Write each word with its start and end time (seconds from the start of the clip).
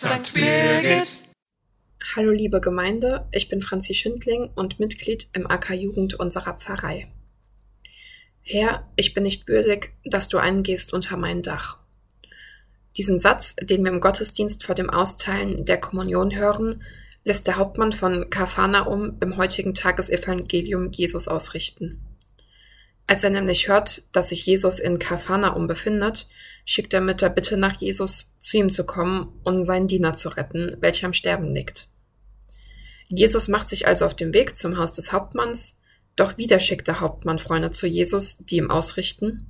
St. 0.00 0.32
Birgit. 0.32 1.12
Hallo 2.14 2.30
liebe 2.30 2.60
Gemeinde, 2.60 3.26
ich 3.32 3.48
bin 3.48 3.60
Franzi 3.60 3.94
Schindling 3.94 4.48
und 4.54 4.78
Mitglied 4.78 5.26
im 5.32 5.50
AK 5.50 5.74
Jugend 5.74 6.14
unserer 6.14 6.54
Pfarrei. 6.54 7.10
Herr, 8.42 8.88
ich 8.94 9.12
bin 9.12 9.24
nicht 9.24 9.48
würdig, 9.48 9.94
dass 10.04 10.28
du 10.28 10.38
eingehst 10.38 10.92
unter 10.92 11.16
mein 11.16 11.42
Dach. 11.42 11.80
Diesen 12.96 13.18
Satz, 13.18 13.56
den 13.60 13.84
wir 13.84 13.90
im 13.90 13.98
Gottesdienst 13.98 14.62
vor 14.62 14.76
dem 14.76 14.88
Austeilen 14.88 15.64
der 15.64 15.80
Kommunion 15.80 16.32
hören, 16.32 16.84
lässt 17.24 17.48
der 17.48 17.56
Hauptmann 17.56 17.90
von 17.90 18.30
Kapharnaum 18.30 19.16
im 19.20 19.36
heutigen 19.36 19.74
Tagesevangelium 19.74 20.92
Jesus 20.92 21.26
ausrichten. 21.26 22.07
Als 23.08 23.24
er 23.24 23.30
nämlich 23.30 23.68
hört, 23.68 24.02
dass 24.12 24.28
sich 24.28 24.44
Jesus 24.44 24.78
in 24.78 24.98
Kapharnaum 24.98 25.66
befindet, 25.66 26.28
schickt 26.66 26.92
er 26.92 27.00
mit 27.00 27.22
der 27.22 27.30
Bitte 27.30 27.56
nach 27.56 27.80
Jesus, 27.80 28.34
zu 28.38 28.58
ihm 28.58 28.68
zu 28.70 28.84
kommen, 28.84 29.32
um 29.44 29.64
seinen 29.64 29.88
Diener 29.88 30.12
zu 30.12 30.28
retten, 30.28 30.76
welcher 30.80 31.06
am 31.06 31.14
Sterben 31.14 31.54
liegt. 31.54 31.88
Jesus 33.08 33.48
macht 33.48 33.70
sich 33.70 33.86
also 33.86 34.04
auf 34.04 34.14
den 34.14 34.34
Weg 34.34 34.54
zum 34.54 34.76
Haus 34.76 34.92
des 34.92 35.10
Hauptmanns, 35.10 35.78
doch 36.16 36.36
wieder 36.36 36.60
schickt 36.60 36.86
der 36.86 37.00
Hauptmann 37.00 37.38
Freunde 37.38 37.70
zu 37.70 37.86
Jesus, 37.86 38.36
die 38.38 38.56
ihm 38.56 38.70
ausrichten, 38.70 39.46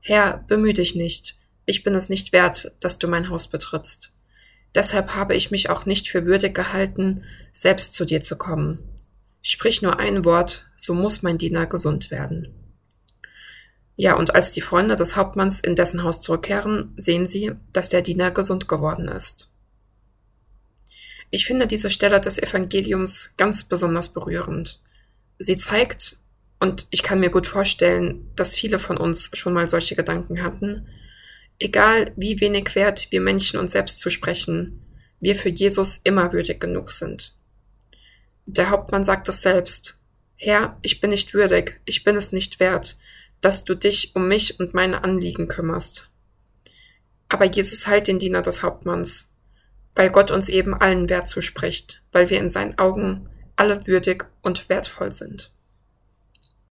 Herr, 0.00 0.44
bemühe 0.48 0.74
dich 0.74 0.96
nicht, 0.96 1.38
ich 1.66 1.84
bin 1.84 1.94
es 1.94 2.08
nicht 2.08 2.32
wert, 2.32 2.72
dass 2.80 2.98
du 2.98 3.06
mein 3.06 3.28
Haus 3.28 3.46
betrittst. 3.46 4.12
Deshalb 4.74 5.14
habe 5.14 5.36
ich 5.36 5.52
mich 5.52 5.70
auch 5.70 5.86
nicht 5.86 6.08
für 6.08 6.26
würdig 6.26 6.52
gehalten, 6.52 7.22
selbst 7.52 7.94
zu 7.94 8.04
dir 8.04 8.22
zu 8.22 8.36
kommen. 8.36 8.82
Sprich 9.40 9.82
nur 9.82 10.00
ein 10.00 10.24
Wort, 10.24 10.66
so 10.74 10.94
muss 10.94 11.22
mein 11.22 11.38
Diener 11.38 11.66
gesund 11.66 12.10
werden. 12.10 12.67
Ja, 14.00 14.14
und 14.14 14.32
als 14.36 14.52
die 14.52 14.60
Freunde 14.60 14.94
des 14.94 15.16
Hauptmanns 15.16 15.58
in 15.58 15.74
dessen 15.74 16.04
Haus 16.04 16.22
zurückkehren, 16.22 16.94
sehen 16.96 17.26
sie, 17.26 17.50
dass 17.72 17.88
der 17.88 18.00
Diener 18.00 18.30
gesund 18.30 18.68
geworden 18.68 19.08
ist. 19.08 19.50
Ich 21.30 21.44
finde 21.44 21.66
diese 21.66 21.90
Stelle 21.90 22.20
des 22.20 22.38
Evangeliums 22.38 23.34
ganz 23.36 23.64
besonders 23.64 24.10
berührend. 24.10 24.80
Sie 25.40 25.56
zeigt, 25.56 26.18
und 26.60 26.86
ich 26.90 27.02
kann 27.02 27.18
mir 27.18 27.30
gut 27.30 27.48
vorstellen, 27.48 28.30
dass 28.36 28.54
viele 28.54 28.78
von 28.78 28.98
uns 28.98 29.32
schon 29.32 29.52
mal 29.52 29.68
solche 29.68 29.96
Gedanken 29.96 30.44
hatten, 30.44 30.86
egal 31.58 32.12
wie 32.14 32.40
wenig 32.40 32.76
wert 32.76 33.08
wir 33.10 33.20
Menschen 33.20 33.58
uns 33.58 33.72
selbst 33.72 33.98
zusprechen, 33.98 34.80
wir 35.18 35.34
für 35.34 35.48
Jesus 35.48 36.00
immer 36.04 36.32
würdig 36.32 36.60
genug 36.60 36.92
sind. 36.92 37.34
Der 38.46 38.70
Hauptmann 38.70 39.02
sagt 39.02 39.28
es 39.28 39.42
selbst. 39.42 39.98
Herr, 40.36 40.78
ich 40.82 41.00
bin 41.00 41.10
nicht 41.10 41.34
würdig, 41.34 41.80
ich 41.84 42.04
bin 42.04 42.14
es 42.14 42.30
nicht 42.30 42.60
wert, 42.60 42.96
dass 43.40 43.64
du 43.64 43.74
dich 43.74 44.14
um 44.14 44.28
mich 44.28 44.58
und 44.60 44.74
meine 44.74 45.04
Anliegen 45.04 45.48
kümmerst. 45.48 46.10
Aber 47.28 47.44
Jesus 47.44 47.86
heilt 47.86 48.08
den 48.08 48.18
Diener 48.18 48.42
des 48.42 48.62
Hauptmanns, 48.62 49.30
weil 49.94 50.10
Gott 50.10 50.30
uns 50.30 50.48
eben 50.48 50.74
allen 50.74 51.08
Wert 51.08 51.28
zuspricht, 51.28 52.02
weil 52.12 52.30
wir 52.30 52.38
in 52.38 52.50
seinen 52.50 52.78
Augen 52.78 53.28
alle 53.56 53.86
würdig 53.86 54.26
und 54.42 54.68
wertvoll 54.68 55.12
sind. 55.12 55.52